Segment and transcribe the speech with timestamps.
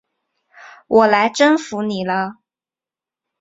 [0.87, 2.37] 我来征服你了！